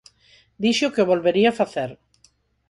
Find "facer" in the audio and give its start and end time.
1.59-1.89